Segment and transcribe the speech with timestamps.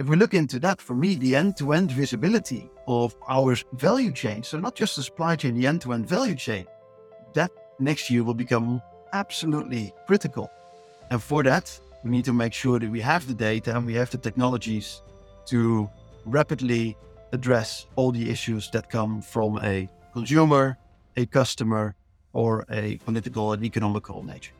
[0.00, 4.10] if we look into that, for me, the end to end visibility of our value
[4.10, 6.64] chain, so not just the supply chain, the end to end value chain,
[7.34, 8.80] that next year will become
[9.12, 10.50] absolutely critical.
[11.10, 13.92] And for that, we need to make sure that we have the data and we
[13.92, 15.02] have the technologies
[15.48, 15.90] to
[16.24, 16.96] rapidly
[17.32, 20.78] address all the issues that come from a consumer,
[21.18, 21.94] a customer,
[22.32, 24.54] or a political and economical nature.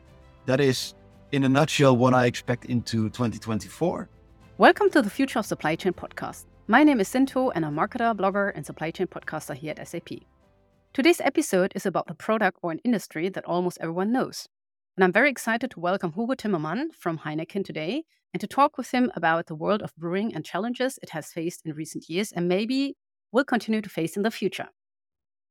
[0.45, 0.93] That is,
[1.31, 4.07] in a nutshell, what I expect into 2024.
[4.57, 6.45] Welcome to the Future of Supply Chain podcast.
[6.67, 9.87] My name is Sinto, and I'm a marketer, blogger, and supply chain podcaster here at
[9.87, 10.09] SAP.
[10.93, 14.47] Today's episode is about a product or an industry that almost everyone knows.
[14.97, 18.03] And I'm very excited to welcome Hugo Timmerman from Heineken today
[18.33, 21.61] and to talk with him about the world of brewing and challenges it has faced
[21.65, 22.95] in recent years and maybe
[23.31, 24.67] will continue to face in the future.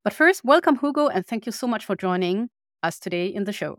[0.05, 2.51] But first, welcome, Hugo, and thank you so much for joining
[2.83, 3.78] us today in the show.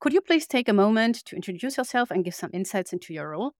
[0.00, 3.30] Could you please take a moment to introduce yourself and give some insights into your
[3.30, 3.52] role?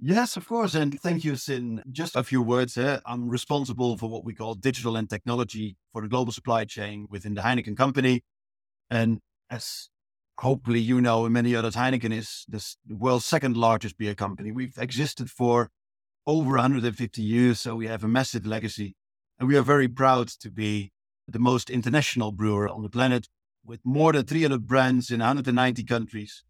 [0.00, 0.74] Yes, of course.
[0.76, 1.82] And thank you, Sin.
[1.90, 3.00] Just a few words here.
[3.04, 7.34] I'm responsible for what we call digital and technology for the global supply chain within
[7.34, 8.22] the Heineken company.
[8.90, 9.18] And
[9.50, 9.88] as
[10.38, 14.52] hopefully you know, and many others, Heineken is the world's second largest beer company.
[14.52, 15.70] We've existed for
[16.28, 18.94] over 150 years, so we have a massive legacy.
[19.40, 20.92] And we are very proud to be
[21.26, 23.28] the most international brewer on the planet
[23.64, 26.44] with more than 300 brands in 190 countries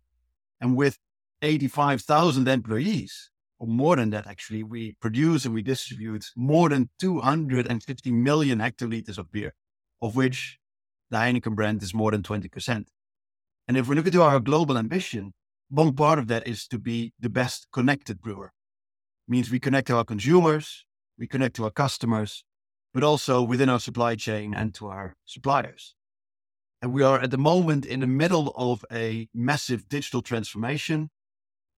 [0.60, 0.98] and with
[1.40, 4.62] 85,000 employees, or more than that, actually.
[4.62, 9.54] We produce and we distribute more than 250 million hectoliters of beer,
[10.00, 10.58] of which
[11.10, 12.86] the Heineken brand is more than 20%.
[13.66, 15.34] And if we look into our global ambition,
[15.68, 18.52] one part of that is to be the best connected brewer.
[19.26, 20.86] It means we connect to our consumers,
[21.18, 22.44] we connect to our customers,
[22.94, 25.94] but also within our supply chain and to our suppliers.
[26.80, 31.10] And we are at the moment in the middle of a massive digital transformation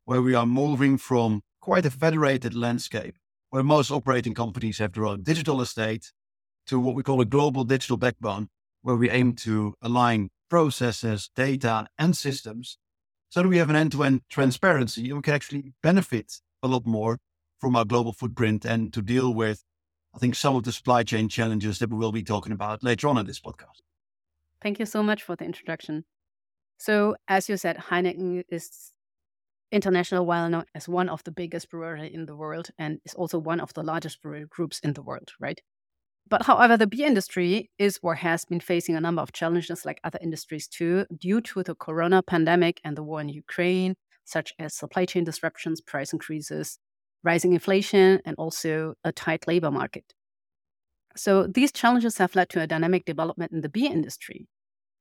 [0.04, 3.16] where we are moving from quite a federated landscape
[3.50, 6.12] where most operating companies have their own digital estate
[6.66, 8.48] to what we call a global digital backbone,
[8.82, 12.78] where we aim to align processes, data, and systems
[13.28, 16.68] so that we have an end to end transparency and we can actually benefit a
[16.68, 17.18] lot more
[17.58, 19.64] from our global footprint and to deal with
[20.14, 23.08] I think, some of the supply chain challenges that we will be talking about later
[23.08, 23.82] on in this podcast.
[24.60, 26.04] Thank you so much for the introduction.
[26.78, 28.92] So, as you said, Heineken is
[29.72, 33.38] international, well known as one of the biggest brewery in the world and is also
[33.38, 35.60] one of the largest brewery groups in the world, right?
[36.28, 40.00] But however, the beer industry is or has been facing a number of challenges like
[40.04, 43.94] other industries too, due to the corona pandemic and the war in Ukraine,
[44.24, 46.78] such as supply chain disruptions, price increases,
[47.24, 50.04] rising inflation, and also a tight labor market.
[51.16, 54.46] So these challenges have led to a dynamic development in the beer industry.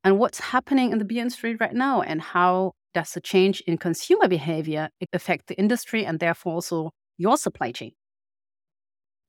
[0.03, 3.77] And what's happening in the beer industry right now, and how does the change in
[3.77, 7.93] consumer behavior affect the industry and therefore also your supply chain?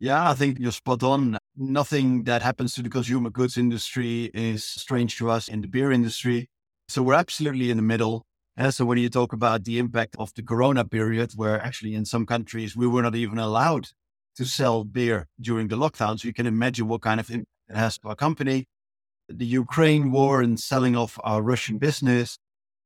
[0.00, 1.38] Yeah, I think you're spot on.
[1.56, 5.92] Nothing that happens to the consumer goods industry is strange to us in the beer
[5.92, 6.48] industry.
[6.88, 8.24] So we're absolutely in the middle.
[8.56, 12.04] And so when you talk about the impact of the Corona period, where actually in
[12.04, 13.86] some countries we were not even allowed
[14.36, 17.76] to sell beer during the lockdown, so you can imagine what kind of impact it
[17.76, 18.66] has to our company.
[19.28, 22.38] The Ukraine war and selling off our Russian business,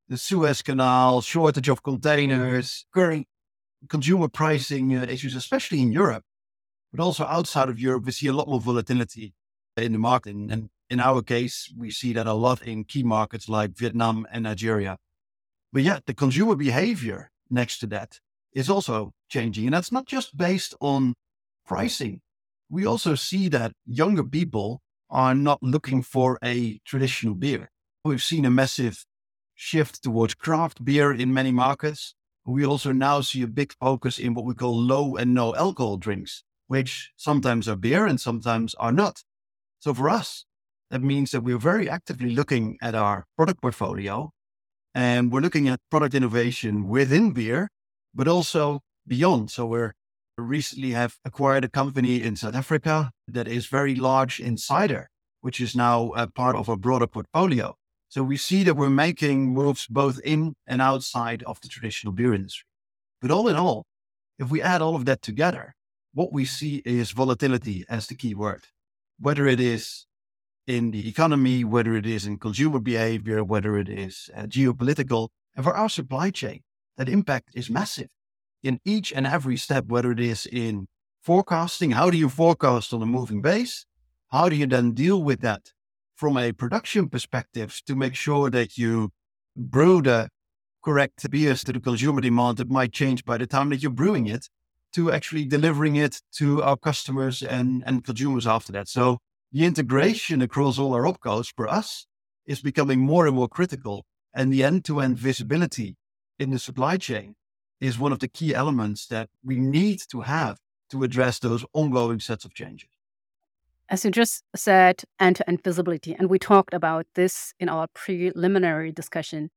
[0.09, 3.27] the Suez Canal, shortage of containers, current
[3.89, 6.25] consumer pricing uh, issues, especially in Europe,
[6.93, 9.35] but also outside of Europe, we see a lot more volatility
[9.77, 10.35] in the market.
[10.35, 14.45] And in our case, we see that a lot in key markets like Vietnam and
[14.45, 14.99] Nigeria.
[15.73, 18.21] But yet the consumer behavior next to that
[18.53, 19.67] is also changing.
[19.67, 21.15] And that's not just based on
[21.67, 22.21] pricing.
[22.71, 27.71] We also see that younger people are not looking for a traditional beer.
[28.05, 29.05] We've seen a massive
[29.55, 32.15] shift towards craft beer in many markets.
[32.45, 35.97] We also now see a big focus in what we call low and no alcohol
[35.97, 39.23] drinks, which sometimes are beer and sometimes are not.
[39.79, 40.45] So for us,
[40.91, 44.31] that means that we're very actively looking at our product portfolio
[44.95, 47.69] and we're looking at product innovation within beer,
[48.15, 49.51] but also beyond.
[49.51, 49.95] So we're
[50.37, 55.09] we recently have acquired a company in South Africa that is very large in cider,
[55.43, 57.77] which is now a part of a broader portfolio.
[58.15, 62.33] So we see that we're making moves both in and outside of the traditional beer
[62.33, 62.69] industry.
[63.21, 63.87] But all in all,
[64.39, 65.75] if we add all of that together,
[66.13, 68.69] what we see is volatility as the key word.
[69.19, 70.07] Whether it is
[70.65, 75.31] in the economy, whether it is in consumer behavior, whether it is uh, geopolitical.
[75.57, 76.61] And for our supply chain,
[76.97, 78.11] that impact is massive
[78.63, 80.87] in each and every step, whether it is in
[81.21, 83.87] forecasting, how do you forecast on a moving base?
[84.31, 85.73] How do you then deal with that
[86.15, 89.11] from a production perspective to make sure that you
[89.57, 90.29] brew the
[90.83, 94.27] correct beers to the consumer demand that might change by the time that you're brewing
[94.27, 94.49] it
[94.93, 98.89] to actually delivering it to our customers and, and consumers after that.
[98.89, 99.19] So
[99.51, 102.07] the integration across all our opcos for us
[102.47, 104.05] is becoming more and more critical.
[104.33, 105.97] And the end to end visibility
[106.39, 107.35] in the supply chain
[107.81, 110.59] is one of the key elements that we need to have
[110.91, 112.89] to address those ongoing sets of changes.
[113.95, 117.87] As you just said, end to end visibility, and we talked about this in our
[117.95, 119.51] preliminary discussion.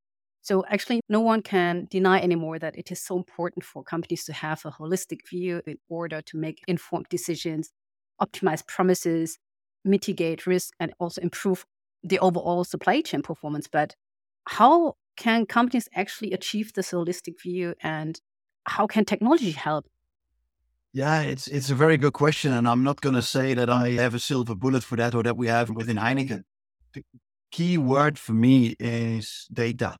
[0.43, 4.33] So, actually, no one can deny anymore that it is so important for companies to
[4.33, 7.71] have a holistic view in order to make informed decisions,
[8.21, 9.39] optimize promises,
[9.83, 11.65] mitigate risk, and also improve
[12.03, 13.67] the overall supply chain performance.
[13.67, 13.95] But
[14.45, 18.21] how can companies actually achieve this holistic view and
[18.65, 19.87] how can technology help?
[20.93, 23.89] Yeah, it's it's a very good question, and I'm not going to say that I
[23.91, 26.43] have a silver bullet for that or that we have within Heineken.
[26.93, 27.03] The
[27.51, 29.97] key word for me is data.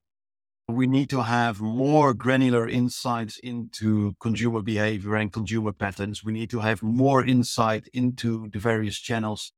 [0.70, 6.24] We need to have more granular insights into consumer behavior and consumer patterns.
[6.24, 9.54] We need to have more insight into the various channels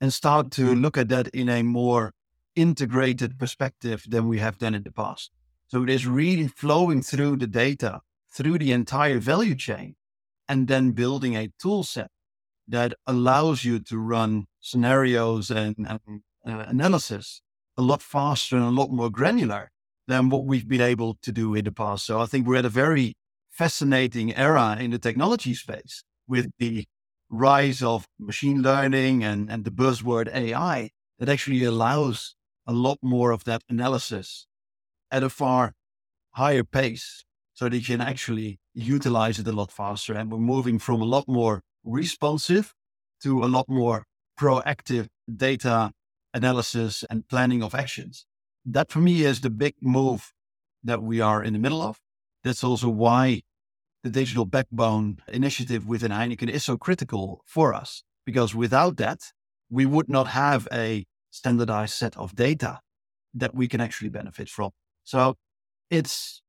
[0.00, 2.12] and start to look at that in a more
[2.56, 5.30] integrated perspective than we have done in the past.
[5.66, 8.00] So it is really flowing through the data,
[8.32, 9.96] through the entire value chain,
[10.48, 12.08] and then building a tool set
[12.68, 17.40] that allows you to run scenarios and, and uh, analysis
[17.76, 19.70] a lot faster and a lot more granular
[20.06, 22.06] than what we've been able to do in the past.
[22.06, 23.14] So I think we're at a very
[23.50, 26.84] fascinating era in the technology space with the
[27.30, 32.34] rise of machine learning and, and the buzzword AI that actually allows
[32.66, 34.46] a lot more of that analysis
[35.10, 35.72] at a far
[36.32, 37.24] higher pace
[37.54, 40.14] so that you can actually utilize it a lot faster.
[40.14, 42.74] And we're moving from a lot more responsive
[43.22, 44.04] to a lot more
[44.38, 45.92] proactive data
[46.32, 48.26] analysis and planning of actions.
[48.64, 50.32] That for me is the big move
[50.82, 51.98] that we are in the middle of.
[52.42, 53.42] That's also why
[54.02, 59.32] the digital backbone initiative within Heineken is so critical for us, because without that,
[59.70, 62.80] we would not have a standardized set of data
[63.32, 64.70] that we can actually benefit from.
[65.04, 65.36] So
[65.90, 66.42] it's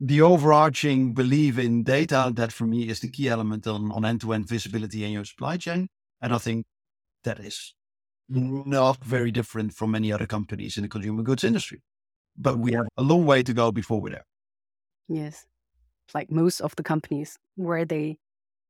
[0.00, 4.48] the overarching belief in data that for me is the key element on, on end-to-end
[4.48, 5.88] visibility in your supply chain.
[6.22, 6.64] And I think
[7.24, 7.74] that is
[8.28, 11.82] not very different from many other companies in the consumer goods industry.
[12.36, 14.24] But we have a long way to go before we're there.
[15.08, 15.46] Yes.
[16.14, 18.18] Like most of the companies where they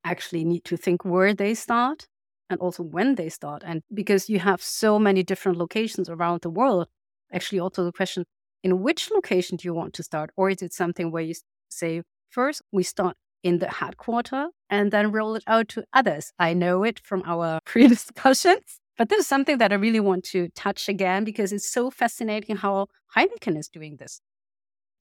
[0.03, 2.09] actually need to think where they start
[2.49, 3.63] and also when they start.
[3.65, 6.89] And because you have so many different locations around the world,
[7.33, 8.25] actually, also the question
[8.63, 10.31] in which location do you want to start?
[10.37, 11.35] Or is it something where you
[11.69, 16.33] say, first, we start in the headquarter and then roll it out to others?
[16.39, 20.25] I know it from our pre discussions, But this is something that I really want
[20.27, 24.21] to touch again because it's so fascinating how Heineken is doing this.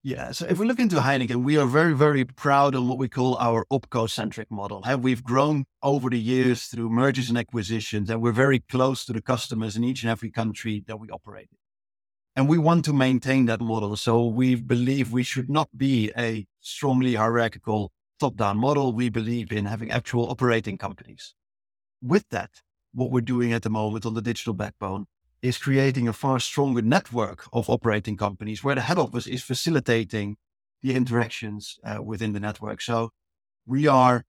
[0.02, 0.32] Yeah.
[0.32, 3.36] So if we look into Heineken, we are very, very proud of what we call
[3.36, 4.82] our opco centric model.
[4.86, 9.12] And we've grown over the years through mergers and acquisitions, and we're very close to
[9.12, 11.59] the customers in each and every country that we operate in.
[12.40, 13.96] And we want to maintain that model.
[13.96, 18.94] So we believe we should not be a strongly hierarchical top down model.
[18.94, 21.34] We believe in having actual operating companies.
[22.00, 22.62] With that,
[22.94, 25.04] what we're doing at the moment on the digital backbone
[25.42, 30.38] is creating a far stronger network of operating companies where the head office is facilitating
[30.80, 32.80] the interactions uh, within the network.
[32.80, 33.10] So
[33.66, 34.24] we are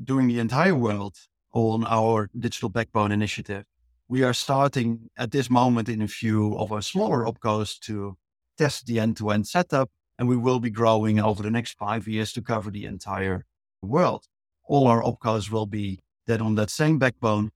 [0.00, 1.16] doing the entire world
[1.52, 3.64] on our digital backbone initiative.
[4.12, 8.18] We are starting at this moment in a few of our smaller opcos to
[8.58, 9.88] test the end to end setup,
[10.18, 13.46] and we will be growing over the next five years to cover the entire
[13.80, 14.26] world.
[14.64, 17.52] All our opcos will be then on that same backbone.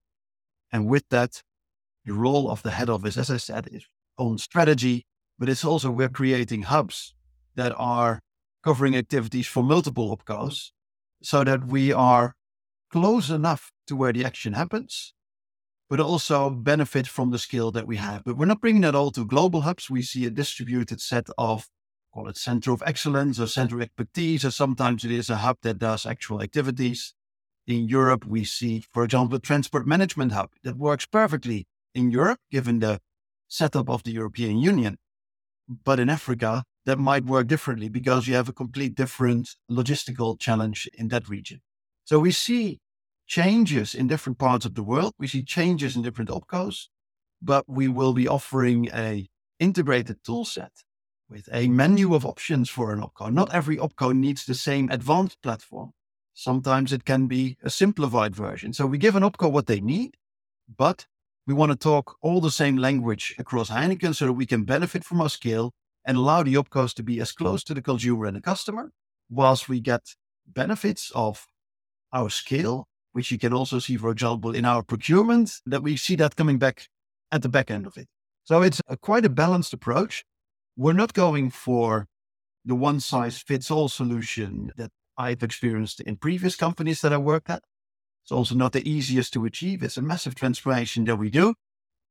[0.73, 1.43] And with that,
[2.07, 3.85] the role of the head office, as I said, is
[4.17, 5.05] on strategy,
[5.39, 7.15] but it's also we're creating hubs
[7.57, 8.21] that are
[8.65, 10.71] covering activities for multiple opcos
[11.23, 12.35] so that we are
[12.91, 15.13] close enough to where the action happens,
[15.89, 18.25] but also benefit from the skill that we have.
[18.25, 19.89] But we're not bringing that all to global hubs.
[19.89, 21.69] We see a distributed set of,
[22.13, 25.59] call it center of excellence or center of expertise, or sometimes it is a hub
[25.63, 27.15] that does actual activities.
[27.67, 32.39] In Europe, we see, for example, a transport management hub that works perfectly in Europe,
[32.51, 33.01] given the
[33.49, 34.99] setup of the European Union.
[35.69, 40.89] But in Africa, that might work differently because you have a complete different logistical challenge
[40.95, 41.61] in that region.
[42.05, 42.79] So we see
[43.27, 45.15] changes in different parts of the world.
[45.19, 46.87] We see changes in different opcos,
[47.43, 49.29] but we will be offering a
[49.59, 50.73] integrated tool set
[51.29, 53.33] with a menu of options for an opco.
[53.33, 55.93] Not every opco needs the same advanced platform.
[56.35, 58.73] Sometimes it can be a simplified version.
[58.73, 60.17] So we give an opco what they need,
[60.77, 61.07] but
[61.47, 65.05] we want to talk all the same language across Heineken so that we can benefit
[65.05, 65.73] from our scale
[66.05, 68.93] and allow the opcos to be as close to the consumer and the customer,
[69.29, 70.15] whilst we get
[70.47, 71.49] benefits of
[72.13, 76.17] our scale, which you can also see, for example, in our procurement, that we see
[76.17, 76.87] that coming back
[77.33, 78.07] at the back end of it.
[78.45, 80.23] So it's a, quite a balanced approach.
[80.77, 82.09] We're not going for
[82.67, 87.49] the one size fits all solution that I've experienced in previous companies that I worked
[87.49, 87.63] at.
[88.23, 89.83] It's also not the easiest to achieve.
[89.83, 91.55] It's a massive transformation that we do.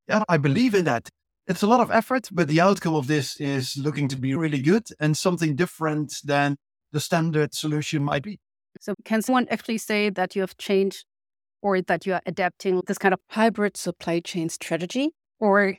[0.08, 1.10] Yeah, I believe in that.
[1.46, 4.60] It's a lot of effort, but the outcome of this is looking to be really
[4.60, 6.58] good and something different than
[6.92, 8.40] the standard solution might be.
[8.80, 11.06] So, can someone actually say that you have changed
[11.62, 15.12] or that you are adapting this kind of hybrid supply chain strategy?
[15.40, 15.78] Or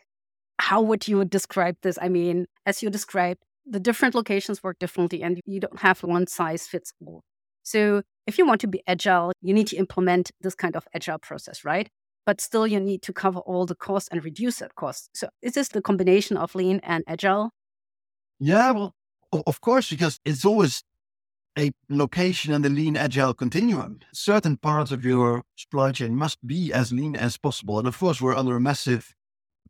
[0.58, 1.98] how would you describe this?
[2.00, 6.26] I mean, as you described, the different locations work differently and you don't have one
[6.26, 7.22] size fits all.
[7.62, 11.18] So, if you want to be agile, you need to implement this kind of agile
[11.18, 11.88] process, right?
[12.24, 15.10] But still, you need to cover all the costs and reduce that cost.
[15.14, 17.50] So, is this the combination of lean and agile?
[18.38, 18.94] Yeah, well,
[19.46, 20.82] of course, because it's always
[21.58, 24.00] a location and the lean agile continuum.
[24.12, 27.78] Certain parts of your supply chain must be as lean as possible.
[27.78, 29.14] And of course, we're under a massive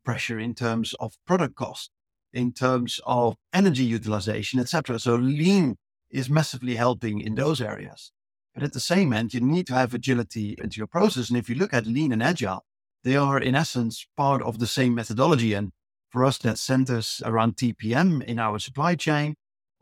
[0.04, 1.90] pressure in terms of product cost,
[2.32, 4.98] in terms of energy utilization, etc.
[4.98, 5.76] So lean
[6.10, 8.12] is massively helping in those areas.
[8.54, 11.28] But at the same end, you need to have agility into your process.
[11.28, 12.64] And if you look at lean and agile,
[13.04, 15.52] they are in essence part of the same methodology.
[15.52, 15.72] And
[16.08, 19.36] for us, that centers around TPM in our supply chain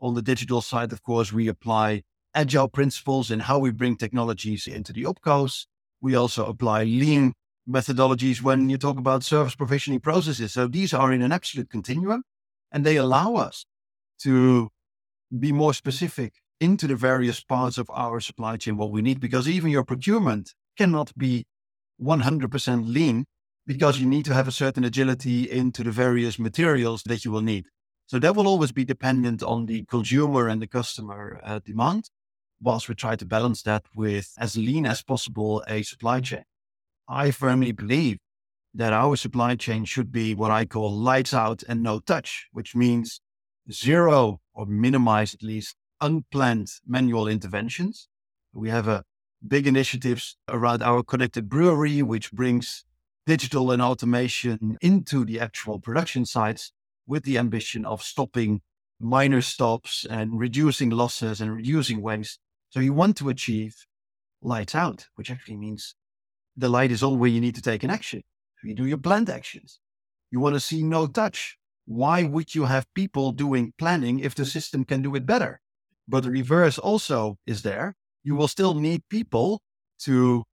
[0.05, 2.03] on the digital side, of course, we apply
[2.35, 5.65] agile principles in how we bring technologies into the opcos.
[5.99, 7.33] We also apply lean
[7.67, 10.53] methodologies when you talk about service provisioning processes.
[10.53, 12.21] So these are in an absolute continuum
[12.71, 13.65] and they allow us
[14.19, 14.69] to
[15.39, 19.49] be more specific into the various parts of our supply chain, what we need, because
[19.49, 21.45] even your procurement cannot be
[21.99, 23.25] 100% lean
[23.65, 27.41] because you need to have a certain agility into the various materials that you will
[27.41, 27.65] need.
[28.07, 32.09] So that will always be dependent on the consumer and the customer uh, demand,
[32.61, 36.43] whilst we try to balance that with as lean as possible a supply chain.
[37.07, 38.17] I firmly believe
[38.73, 42.75] that our supply chain should be what I call lights out and no touch, which
[42.75, 43.21] means
[43.71, 48.07] zero or minimize at least unplanned manual interventions.
[48.53, 49.03] We have a
[49.45, 52.85] big initiatives around our connected brewery, which brings
[53.25, 56.71] digital and automation into the actual production sites
[57.07, 58.61] with the ambition of stopping
[58.99, 62.39] minor stops and reducing losses and reducing waste.
[62.69, 63.75] So you want to achieve
[64.41, 65.95] lights out, which actually means
[66.55, 68.21] the light is all where you need to take an action.
[68.61, 69.79] So you do your planned actions.
[70.31, 71.57] You want to see no touch.
[71.85, 75.61] Why would you have people doing planning if the system can do it better?
[76.07, 77.95] But the reverse also is there.
[78.23, 79.61] You will still need people
[79.99, 80.43] to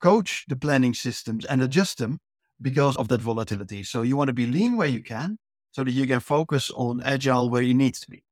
[0.00, 2.18] coach the planning systems and adjust them
[2.60, 3.82] because of that volatility.
[3.82, 5.38] So you want to be lean where you can,
[5.72, 8.24] so that you can focus on agile where you need to be.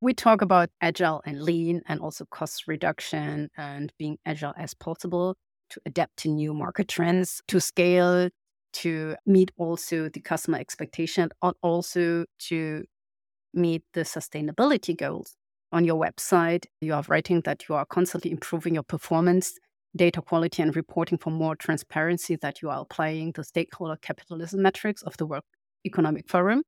[0.00, 5.36] We talk about agile and lean and also cost reduction and being agile as possible
[5.70, 8.28] to adapt to new market trends, to scale,
[8.72, 12.84] to meet also the customer expectation, and also to
[13.54, 15.36] meet the sustainability goals.
[15.72, 19.54] On your website, you are writing that you are constantly improving your performance,
[19.96, 25.02] data quality, and reporting for more transparency, that you are applying the stakeholder capitalism metrics
[25.02, 25.44] of the World
[25.84, 26.62] Economic Forum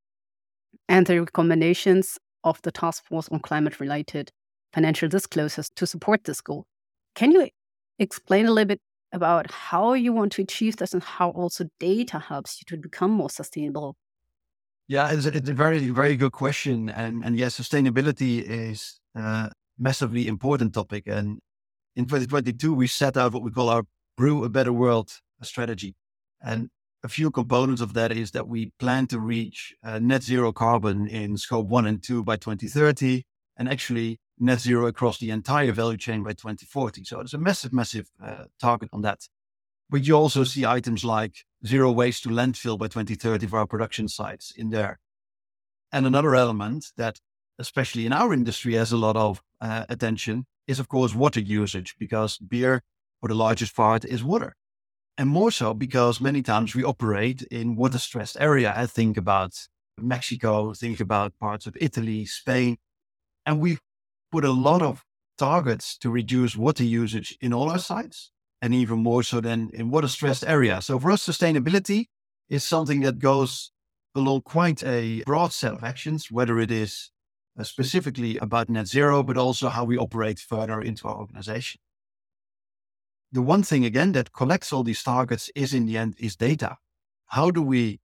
[0.87, 4.31] and the recommendations of the Task Force on Climate Related
[4.73, 6.65] Financial Disclosures to support this goal.
[7.15, 7.49] Can you
[7.97, 8.79] explain a little bit
[9.11, 13.11] about how you want to achieve this and how also data helps you to become
[13.11, 13.95] more sustainable?
[14.87, 16.89] Yeah, it's a, it's a very, very good question.
[16.89, 21.07] And, and yes, sustainability is a massively important topic.
[21.07, 21.39] And
[21.95, 23.83] in 2022, we set out what we call our
[24.17, 25.95] Brew a Better World strategy.
[26.41, 26.69] And
[27.05, 31.07] a few components of that is that we plan to reach uh, net zero carbon
[31.07, 33.23] in scope one and two by 2030,
[33.57, 37.03] and actually net zero across the entire value chain by 2040.
[37.03, 39.19] So it's a massive, massive uh, target on that.
[39.87, 44.07] But you also see items like zero waste to landfill by 2030 for our production
[44.07, 44.97] sites in there.
[45.91, 47.19] And another element that,
[47.59, 51.95] especially in our industry, has a lot of uh, attention is, of course, water usage,
[51.99, 52.81] because beer,
[53.21, 54.55] for the largest part, is water
[55.17, 58.73] and more so because many times we operate in water stressed area.
[58.75, 59.67] I think about
[59.99, 62.77] Mexico, think about parts of Italy, Spain,
[63.45, 63.77] and we
[64.31, 65.03] put a lot of
[65.37, 68.31] targets to reduce water usage in all our sites,
[68.61, 70.85] and even more so than in water stressed areas.
[70.85, 72.07] So for us, sustainability
[72.49, 73.71] is something that goes
[74.15, 77.11] along quite a broad set of actions, whether it is
[77.57, 81.79] uh, specifically about net zero, but also how we operate further into our organization
[83.31, 86.77] the one thing again that collects all these targets is in the end is data.
[87.27, 87.99] How do we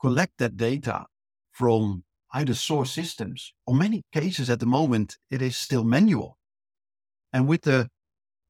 [0.00, 1.06] collect that data
[1.50, 6.38] from either source systems or many cases at the moment, it is still manual.
[7.32, 7.90] And with the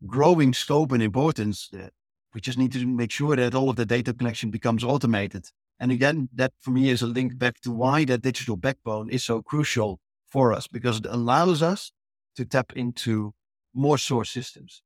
[0.07, 1.69] growing scope and importance.
[1.73, 1.89] Uh,
[2.35, 5.47] we just need to make sure that all of the data collection becomes automated.
[5.79, 9.25] And again, that for me is a link back to why that digital backbone is
[9.25, 9.99] so crucial
[10.29, 11.93] for us because it allows us
[12.37, 13.33] to tap into
[13.75, 14.83] more source systems.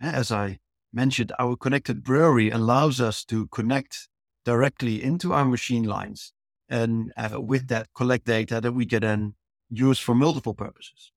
[0.00, 0.58] As I
[0.92, 4.08] mentioned, our connected brewery allows us to connect
[4.44, 6.32] directly into our machine lines
[6.68, 9.34] and uh, with that collect data that we can then
[9.70, 11.12] use for multiple purposes.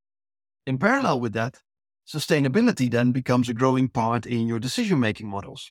[0.66, 1.60] In parallel with that,
[2.06, 5.70] sustainability then becomes a growing part in your decision making models.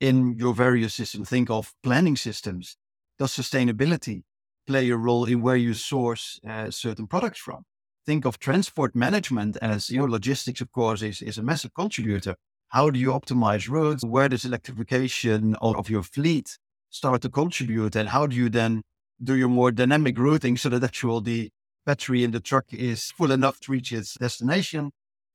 [0.00, 2.76] In your various systems, think of planning systems.
[3.18, 4.22] Does sustainability
[4.66, 7.64] play a role in where you source uh, certain products from?
[8.06, 12.36] Think of transport management as, you know, logistics, of course, is, is a massive contributor.
[12.70, 14.04] How do you optimize roads?
[14.04, 16.58] Where does electrification of, your fleet
[16.90, 17.96] start to contribute?
[17.96, 18.82] And how do you then
[19.22, 21.50] do your more dynamic routing so that actually the
[21.86, 24.90] battery in the truck is full enough to reach its destination?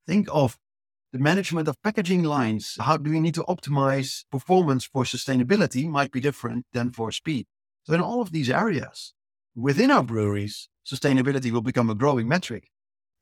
[0.06, 0.60] Think of
[1.12, 2.78] the management of packaging lines.
[2.80, 7.48] How do we need to optimize performance for sustainability might be different than for speed.
[7.84, 9.14] So in all of these areas
[9.56, 12.70] within our breweries, sustainability will become a growing metric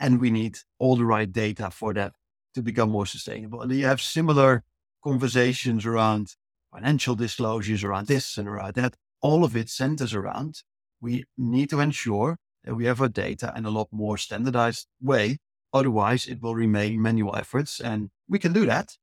[0.01, 2.13] and we need all the right data for that
[2.55, 3.61] to become more sustainable.
[3.61, 4.63] And you have similar
[5.03, 6.35] conversations around
[6.73, 8.95] financial disclosures around this and around that.
[9.21, 10.63] All of it centers around
[10.99, 15.39] we need to ensure that we have our data in a lot more standardized way
[15.73, 17.79] Otherwise, it will remain manual efforts.
[17.79, 18.97] And we can do that.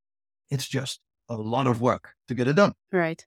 [0.51, 2.75] It's just a lot of work to get it done.
[2.93, 3.25] Right.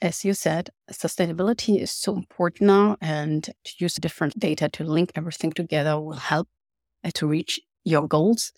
[0.00, 5.12] As you said, sustainability is so important now, and to use different data to link
[5.14, 6.48] everything together will help
[7.02, 8.52] uh, to reach your goals.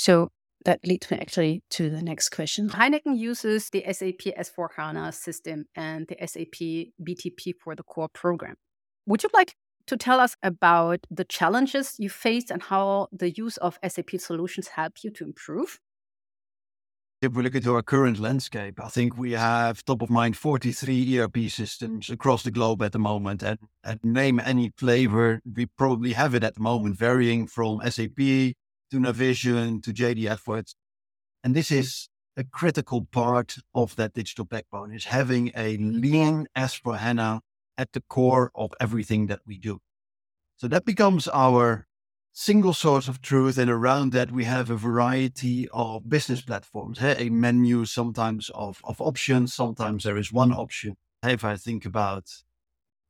[0.00, 0.30] So
[0.64, 2.70] that leads me actually to the next question.
[2.70, 6.58] Heineken uses the SAP S4 HANA system and the SAP
[7.06, 8.54] BTP for the core program.
[9.04, 9.52] Would you like
[9.88, 14.68] to tell us about the challenges you faced and how the use of SAP solutions
[14.68, 15.78] help you to improve?
[17.20, 21.18] If we look into our current landscape, I think we have top of mind 43
[21.18, 23.42] ERP systems across the globe at the moment.
[23.42, 28.54] And, and name any flavor, we probably have it at the moment, varying from SAP
[28.90, 30.74] to Navision to JD Edwards.
[31.42, 31.76] And this hmm.
[31.76, 37.40] is a critical part of that digital backbone is having a lean S4 HANA
[37.76, 39.80] at the core of everything that we do.
[40.56, 41.86] So that becomes our
[42.32, 43.58] single source of truth.
[43.58, 49.00] And around that, we have a variety of business platforms, a menu sometimes of, of
[49.00, 49.54] options.
[49.54, 50.96] Sometimes there is one option.
[51.22, 52.30] If I think about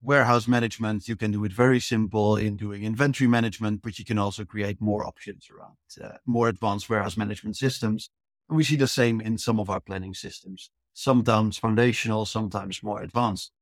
[0.03, 4.19] warehouse management, you can do it very simple in doing inventory management, but you can
[4.19, 8.11] also create more options around uh, more advanced warehouse management systems.
[8.49, 13.03] And we see the same in some of our planning systems, sometimes foundational, sometimes more
[13.03, 13.53] advanced.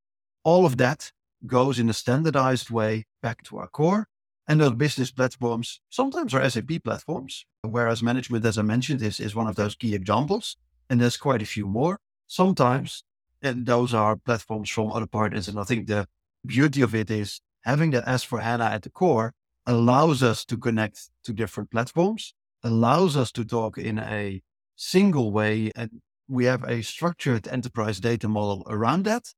[0.44, 1.12] All of that
[1.46, 4.08] goes in a standardized way back to our core.
[4.46, 9.34] And those business platforms sometimes are SAP platforms, warehouse management, as I mentioned, is, is
[9.34, 10.56] one of those key examples.
[10.88, 12.00] And there's quite a few more.
[12.28, 13.04] Sometimes,
[13.42, 15.48] and those are platforms from other partners.
[15.48, 16.08] And I think the
[16.46, 19.34] beauty of it is having that S4 HANA at the core
[19.66, 24.42] allows us to connect to different platforms, allows us to talk in a
[24.76, 25.70] single way.
[25.76, 29.34] And we have a structured enterprise data model around that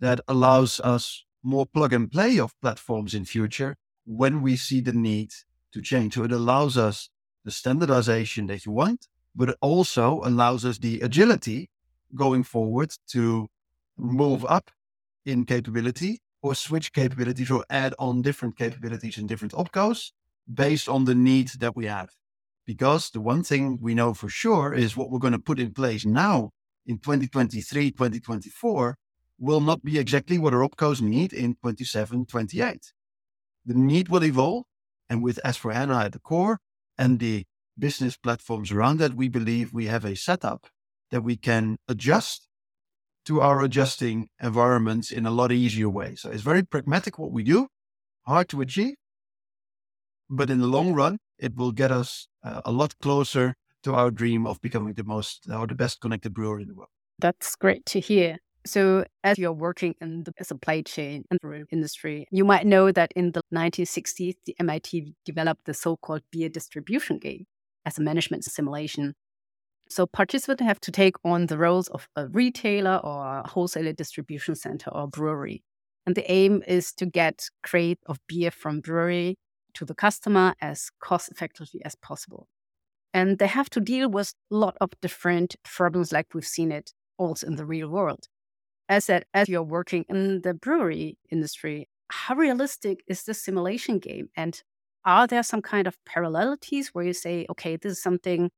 [0.00, 4.92] that allows us more plug and play of platforms in future when we see the
[4.92, 5.30] need
[5.72, 6.14] to change.
[6.14, 7.08] So it allows us
[7.44, 11.70] the standardization that you want, but it also allows us the agility
[12.14, 13.48] going forward to
[13.96, 14.70] move up
[15.24, 20.10] in capability or switch capabilities or add on different capabilities in different opcos
[20.52, 22.10] based on the need that we have.
[22.66, 25.72] Because the one thing we know for sure is what we're going to put in
[25.72, 26.50] place now
[26.86, 28.96] in 2023, 2024
[29.38, 32.92] will not be exactly what our opcos need in 27, 28.
[33.66, 34.64] The need will evolve.
[35.08, 36.58] And with S4HANA at the core
[36.96, 37.44] and the
[37.78, 40.68] business platforms around that, we believe we have a setup
[41.10, 42.48] that we can adjust
[43.26, 46.14] to our adjusting environments in a lot easier way.
[46.14, 47.68] So it's very pragmatic what we do,
[48.26, 48.94] hard to achieve,
[50.28, 54.10] but in the long run, it will get us uh, a lot closer to our
[54.10, 56.88] dream of becoming the most or the best connected brewer in the world.
[57.18, 58.38] That's great to hear.
[58.64, 63.12] So, as you're working in the supply chain and brew industry, you might know that
[63.16, 67.46] in the 1960s, the MIT developed the so called beer distribution game
[67.84, 69.14] as a management simulation.
[69.92, 74.54] So, participants have to take on the roles of a retailer or a wholesaler distribution
[74.54, 75.62] center or brewery.
[76.06, 79.36] And the aim is to get crate of beer from brewery
[79.74, 82.48] to the customer as cost effectively as possible.
[83.14, 86.92] And they have to deal with a lot of different problems like we've seen it
[87.18, 88.28] also in the real world
[88.88, 94.28] as that as you're working in the brewery industry, how realistic is this simulation game?
[94.36, 94.62] And
[95.04, 98.50] are there some kind of parallelities where you say, okay, this is something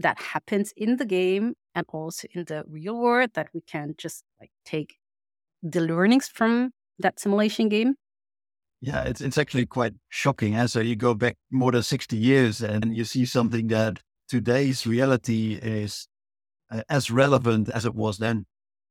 [0.00, 4.24] that happens in the game and also in the real world that we can just
[4.40, 4.96] like take
[5.62, 7.94] the learnings from that simulation game?
[8.80, 10.54] Yeah, it's it's actually quite shocking.
[10.54, 14.86] As so you go back more than sixty years and you see something that today's
[14.86, 16.08] reality is
[16.70, 18.46] uh, as relevant as it was then.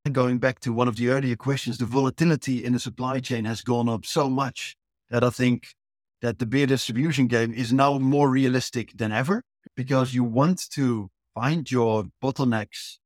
[0.06, 3.46] And going back to one of the earlier questions, the volatility in the supply chain
[3.46, 4.76] has gone up so much
[5.10, 5.74] that I think
[6.22, 9.44] that the beer distribution game is now more realistic than ever
[9.76, 12.98] because you want to find your bottlenecks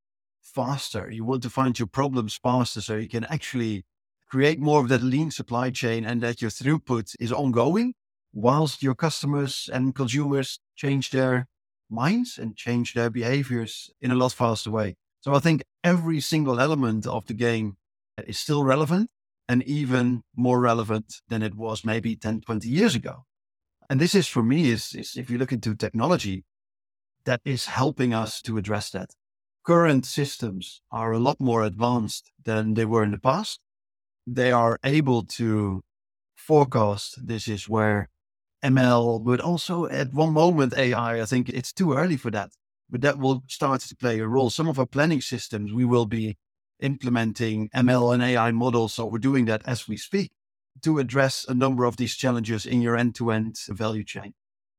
[0.42, 1.10] faster.
[1.12, 3.86] You want to find your problems faster so you can actually
[4.30, 7.94] create more of that lean supply chain and that your throughput is ongoing
[8.34, 11.48] whilst your customers and consumers change their
[11.90, 14.96] minds and change their behaviors in a lot faster way.
[15.22, 17.78] So I think every single element of the game
[18.28, 19.10] is still relevant
[19.48, 23.26] and even more relevant than it was maybe 10, 20 years ago.
[23.90, 26.46] And this is for me is, is if you look into technology,
[27.26, 29.12] that is helping us to address that.
[29.66, 33.60] Current systems are a lot more advanced than they were in the past.
[34.28, 35.84] They are able to
[36.36, 37.26] forecast.
[37.26, 38.10] This is where
[38.64, 42.52] ML, but also at one moment AI, I think it's too early for that,
[42.90, 44.50] but that will start to play a role.
[44.50, 46.38] Some of our planning systems, we will be
[46.80, 48.94] implementing ML and AI models.
[48.94, 50.32] So we're doing that as we speak
[50.82, 54.34] to address a number of these challenges in your end to end value chain.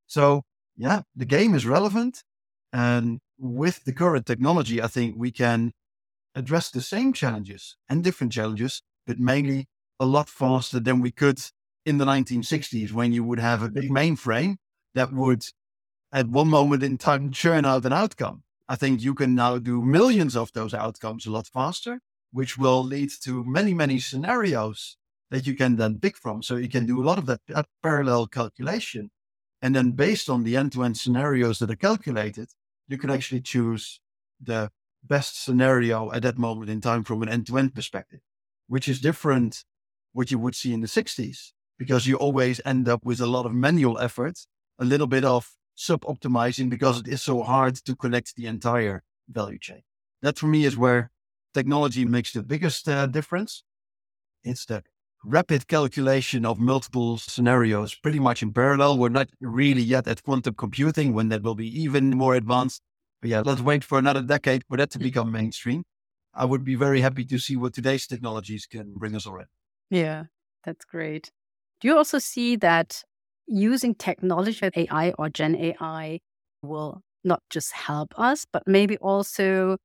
[0.07, 0.43] So
[0.77, 2.25] yeah, the game is relevant.
[2.73, 5.73] And with the current technology, I think we can
[6.35, 9.69] address the same challenges and different challenges, but mainly
[10.01, 11.41] a lot faster than we could
[11.87, 14.57] in the 1960s when you would have a big mainframe
[14.95, 15.47] that would,
[16.13, 18.43] at one moment in time, churn out an outcome.
[18.69, 22.01] I think you can now do millions of those outcomes a lot faster,
[22.33, 24.97] which will lead to many, many scenarios
[25.31, 26.43] that you can then pick from.
[26.43, 29.11] So you can do a lot of that, that parallel calculation.
[29.61, 32.49] And then based on the end to end scenarios that are calculated,
[32.89, 34.01] you can actually choose
[34.41, 34.71] the
[35.03, 38.21] best scenario at that moment in time from an end to end perspective,
[38.69, 39.65] which is different
[40.13, 43.47] what you would see in the 60s, because you always end up with a lot
[43.47, 44.47] of manual effort,
[44.79, 49.03] a little bit of sub optimizing because it is so hard to connect the entire
[49.29, 49.83] value chain.
[50.23, 51.11] That for me is where
[51.53, 53.63] technology makes the biggest uh, difference.
[54.43, 54.83] It's the
[55.25, 58.99] rapid calculation of multiple scenarios pretty much in parallel.
[58.99, 62.83] We're not really yet at quantum computing when that will be even more advanced.
[63.21, 65.85] But yeah, let's wait for another decade for that to become mainstream.
[66.35, 69.49] I would be very happy to see what today's technologies can bring us already.
[69.89, 70.25] Yeah,
[70.65, 71.31] that's great.
[71.81, 73.03] Do you also see that
[73.47, 76.21] using technology, AI or Gen AI,
[76.63, 79.77] will not just help us, but maybe also,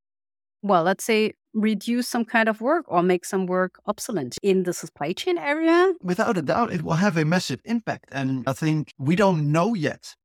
[0.61, 4.73] well, let's say reduce some kind of work or make some work obsolete in the
[4.73, 5.93] supply chain area?
[6.01, 8.05] Without a doubt, it will have a massive impact.
[8.11, 10.15] And I think we don't know yet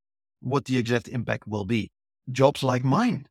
[0.40, 1.90] what the exact impact will be.
[2.30, 3.26] Jobs like mine,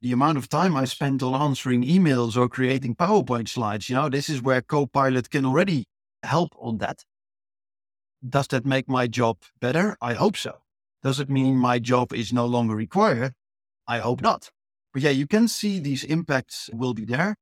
[0.00, 4.08] the amount of time I spent on answering emails or creating PowerPoint slides, you know,
[4.08, 5.84] this is where Copilot can already
[6.22, 7.04] help on that.
[8.26, 9.96] Does that make my job better?
[10.00, 10.58] I hope so.
[11.02, 13.34] Does it mean my job is no longer required?
[13.86, 14.50] I hope not.
[14.92, 17.36] But yeah, you can see these impacts will be there.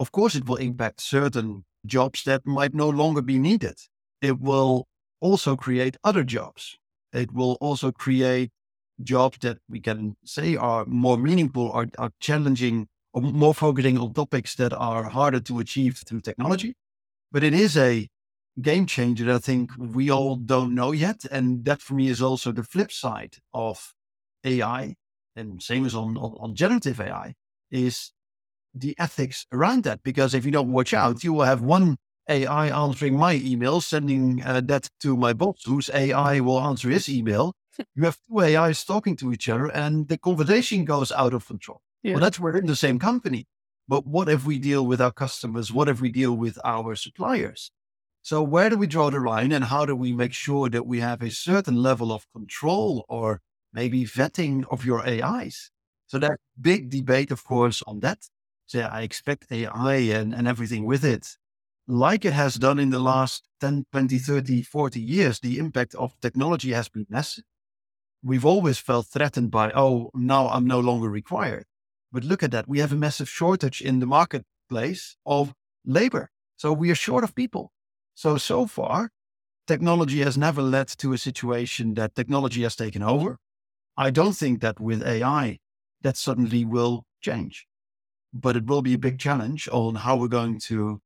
[0.00, 3.78] Of course, it will impact certain jobs that might no longer be needed.
[4.20, 4.88] It will
[5.20, 6.78] also create other jobs.
[7.12, 8.50] It will also create
[9.02, 14.12] jobs that we can say are more meaningful or are challenging or more focusing on
[14.12, 16.74] topics that are harder to achieve through technology.
[17.32, 18.08] But it is a
[18.60, 21.24] game changer that I think we all don't know yet.
[21.30, 23.94] And that for me is also the flip side of
[24.44, 24.96] AI
[25.36, 27.34] and same as on, on, on generative AI,
[27.70, 28.12] is
[28.74, 30.02] the ethics around that.
[30.02, 31.96] Because if you don't watch out, you will have one
[32.28, 37.08] AI answering my email, sending uh, that to my boss, whose AI will answer his
[37.08, 37.54] email.
[37.94, 41.80] you have two AIs talking to each other, and the conversation goes out of control.
[42.02, 42.14] Yeah.
[42.14, 43.46] Well, that's we're in the same company.
[43.88, 45.72] But what if we deal with our customers?
[45.72, 47.72] What if we deal with our suppliers?
[48.22, 51.00] So, where do we draw the line, and how do we make sure that we
[51.00, 53.40] have a certain level of control or
[53.72, 55.70] maybe vetting of your AIs.
[56.06, 58.28] So that big debate, of course, on that.
[58.66, 61.36] So I expect AI and, and everything with it,
[61.86, 66.14] like it has done in the last 10, 20, 30, 40 years, the impact of
[66.20, 67.44] technology has been massive.
[68.22, 71.64] We've always felt threatened by, oh, now I'm no longer required.
[72.12, 72.68] But look at that.
[72.68, 75.54] We have a massive shortage in the marketplace of
[75.84, 76.30] labor.
[76.56, 77.72] So we are short of people.
[78.22, 79.12] So, so far,
[79.66, 83.38] technology has never led to a situation that technology has taken over.
[83.96, 85.56] I don't think that with AI,
[86.02, 87.66] that suddenly will change.
[88.30, 91.00] But it will be a big challenge on how we're going to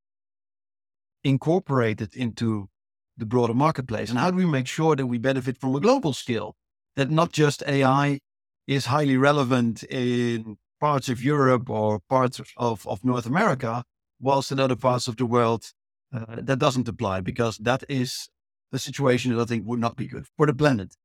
[1.23, 2.67] incorporate it into
[3.15, 4.09] the broader marketplace.
[4.09, 6.57] And how do we make sure that we benefit from a global scale?
[6.97, 8.19] That not just AI
[8.67, 13.85] is highly relevant in parts of Europe or parts of, of North America,
[14.19, 15.71] whilst in other parts of the world,
[16.13, 18.29] uh, that doesn't apply because that is
[18.71, 20.95] a situation that I think would not be good for the planet.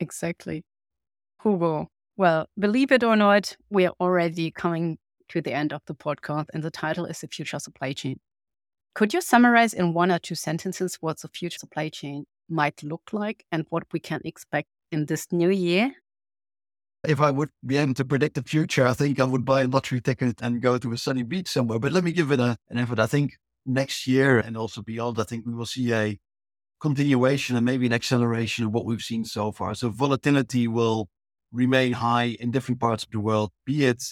[0.00, 0.64] Exactly.
[1.42, 5.94] Hugo, well, believe it or not, we are already coming to the end of the
[5.94, 8.18] podcast, and the title is The Future Supply Chain.
[8.94, 13.02] Could you summarize in one or two sentences what the future supply chain might look
[13.12, 15.92] like and what we can expect in this new year?
[17.06, 19.66] If I would be able to predict the future, I think I would buy a
[19.66, 21.80] lottery ticket and go to a sunny beach somewhere.
[21.80, 23.00] But let me give it a, an effort.
[23.00, 26.18] I think next year and also beyond, I think we will see a
[26.80, 29.74] continuation and maybe an acceleration of what we've seen so far.
[29.74, 31.08] So volatility will
[31.52, 34.02] remain high in different parts of the world, be it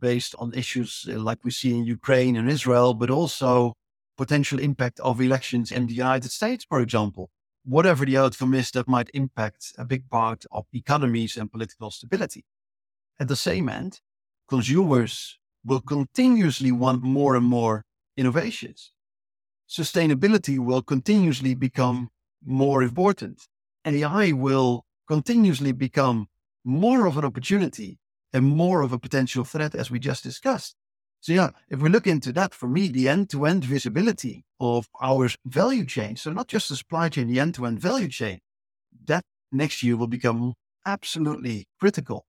[0.00, 3.74] based on issues uh, like we see in Ukraine and Israel, but also
[4.16, 7.30] potential impact of elections in the United States, for example
[7.66, 12.44] whatever the outcome is, that might impact a big part of economies and political stability.
[13.18, 14.00] At the same end,
[14.48, 17.82] consumers will continuously want more and more
[18.16, 18.92] innovations.
[19.68, 22.10] Sustainability will continuously become
[22.44, 23.46] more important.
[23.84, 26.28] AI will continuously become
[26.64, 27.98] more of an opportunity
[28.32, 30.74] and more of a potential threat, as we just discussed.
[31.20, 35.84] So yeah, if we look into that, for me, the end-to-end visibility of our value
[35.84, 38.40] chain, so not just the supply chain, the end-to-end value chain,
[39.06, 42.26] that next year will become absolutely critical.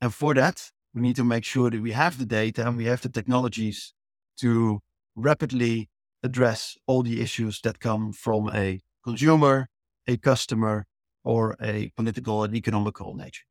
[0.00, 2.84] And for that, we need to make sure that we have the data and we
[2.86, 3.94] have the technologies
[4.38, 4.80] to
[5.16, 5.88] rapidly
[6.24, 9.68] address all the issues that come from a consumer,
[10.08, 10.86] a customer,
[11.22, 13.44] or a political and economical nature.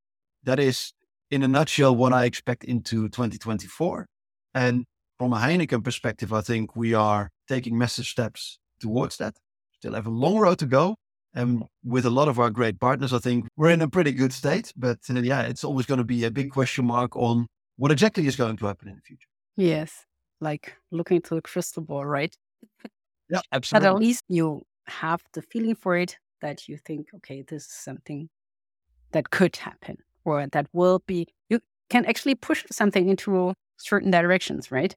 [0.43, 0.91] That is,
[1.31, 4.07] in a nutshell, what I expect into 2024.
[4.53, 4.85] And
[5.17, 9.35] from a Heineken perspective, I think we are taking massive steps towards that.
[9.73, 10.95] Still have a long road to go.
[11.35, 14.33] And with a lot of our great partners, I think we're in a pretty good
[14.33, 14.71] state.
[14.75, 18.27] But uh, yeah, it's always going to be a big question mark on what exactly
[18.27, 19.27] is going to happen in the future.
[19.55, 20.05] Yes.
[20.39, 22.35] Like looking to the crystal ball, right?
[23.29, 23.87] Yeah, absolutely.
[23.89, 27.71] But at least you have the feeling for it that you think, okay, this is
[27.71, 28.29] something
[29.11, 34.71] that could happen or that will be, you can actually push something into certain directions,
[34.71, 34.95] right?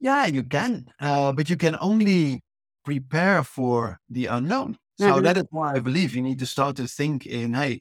[0.00, 2.40] Yeah, you can, uh, but you can only
[2.84, 4.76] prepare for the unknown.
[4.98, 5.24] So mm-hmm.
[5.24, 7.80] that is why I believe you need to start to think in, hey,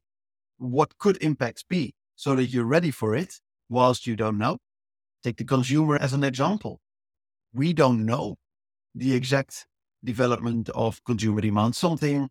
[0.57, 3.35] what could impacts be so that you're ready for it
[3.69, 4.57] whilst you don't know.
[5.23, 6.79] Take the consumer as an example.
[7.53, 8.37] We don't know
[8.95, 9.67] the exact
[10.03, 11.75] development of consumer demand.
[11.75, 12.29] Something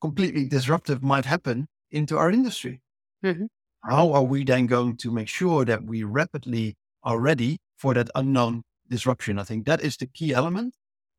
[0.00, 2.80] completely disruptive might happen into our industry.
[3.24, 3.46] Mm-hmm.
[3.88, 8.10] How are we then going to make sure that we rapidly are ready for that
[8.14, 9.38] unknown disruption.
[9.38, 10.74] I think that is the key element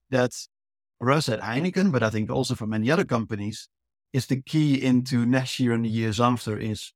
[0.10, 0.32] that
[1.00, 3.67] for us at Heineken, but I think also for many other companies,
[4.13, 6.93] is the key into next year and the years after is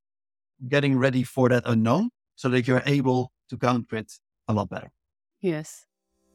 [0.68, 4.12] getting ready for that unknown so that you're able to counter it
[4.46, 4.90] a lot better.
[5.40, 5.84] Yes.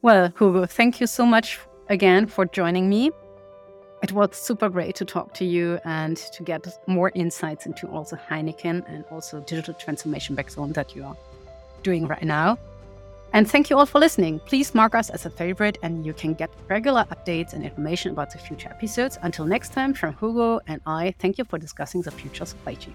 [0.04, 3.10] Well, Hugo, thank you so much again for joining me.
[4.04, 8.18] It was super great to talk to you and to get more insights into also
[8.18, 11.16] Heineken and also digital transformation backbone that you are
[11.84, 12.58] doing right now.
[13.32, 14.40] And thank you all for listening.
[14.40, 18.30] Please mark us as a favorite, and you can get regular updates and information about
[18.30, 19.18] the future episodes.
[19.22, 22.94] Until next time, from Hugo and I, thank you for discussing the future supply chain.